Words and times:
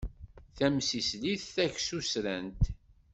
Tamsislit 0.57 1.43
tagsusrant. 1.55 2.61